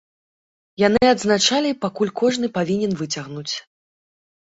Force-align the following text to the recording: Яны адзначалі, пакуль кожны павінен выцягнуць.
Яны 0.83 1.03
адзначалі, 1.09 1.75
пакуль 1.85 2.13
кожны 2.25 2.53
павінен 2.59 2.91
выцягнуць. 3.07 3.51